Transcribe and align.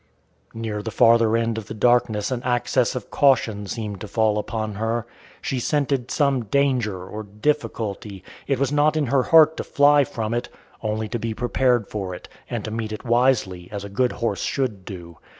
Near 0.55 0.81
the 0.81 0.89
farther 0.89 1.37
end 1.37 1.59
of 1.59 1.67
the 1.67 1.75
darkness 1.75 2.31
an 2.31 2.41
access 2.41 2.95
of 2.95 3.11
caution 3.11 3.67
seemed 3.67 4.01
to 4.01 4.07
fall 4.07 4.39
upon 4.39 4.73
her. 4.73 5.05
She 5.43 5.59
scented 5.59 6.09
some 6.09 6.45
danger 6.45 7.03
or 7.07 7.21
difficulty; 7.21 8.23
it 8.47 8.57
was 8.57 8.71
not 8.71 8.97
in 8.97 9.05
her 9.05 9.21
heart 9.21 9.57
to 9.57 9.63
fly 9.63 10.03
from 10.03 10.33
it 10.33 10.49
only 10.81 11.07
to 11.09 11.19
be 11.19 11.35
prepared 11.35 11.87
for 11.87 12.15
it, 12.15 12.27
and 12.49 12.65
to 12.65 12.71
meet 12.71 12.91
it 12.91 13.05
wisely, 13.05 13.69
as 13.71 13.83
a 13.83 13.89
good 13.89 14.13
horse 14.13 14.41
should 14.41 14.85
do. 14.85 15.19